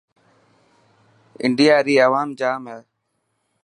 انڊيا 1.43 1.75
ري 1.85 1.95
اوام 2.05 2.29
جام 2.39 2.61
هي. 2.71 2.79